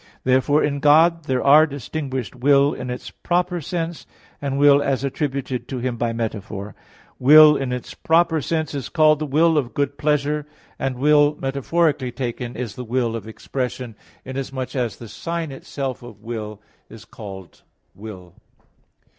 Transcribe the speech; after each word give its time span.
Therefore 0.23 0.63
in 0.63 0.79
God 0.79 1.25
there 1.25 1.43
are 1.43 1.67
distinguished 1.67 2.33
will 2.35 2.73
in 2.73 2.89
its 2.89 3.11
proper 3.11 3.61
sense, 3.61 4.07
and 4.41 4.57
will 4.57 4.81
as 4.81 5.03
attributed 5.03 5.67
to 5.67 5.77
Him 5.77 5.95
by 5.95 6.11
metaphor. 6.11 6.73
Will 7.19 7.55
in 7.55 7.71
its 7.71 7.93
proper 7.93 8.41
sense 8.41 8.73
is 8.73 8.89
called 8.89 9.19
the 9.19 9.27
will 9.27 9.59
of 9.59 9.75
good 9.75 9.99
pleasure; 9.99 10.47
and 10.79 10.97
will 10.97 11.35
metaphorically 11.39 12.11
taken 12.11 12.55
is 12.55 12.73
the 12.73 12.83
will 12.83 13.15
of 13.15 13.27
expression, 13.27 13.95
inasmuch 14.25 14.75
as 14.75 14.95
the 14.95 15.07
sign 15.07 15.51
itself 15.51 16.01
of 16.01 16.19
will 16.23 16.59
is 16.89 17.05
called 17.05 17.61
will. 17.93 18.33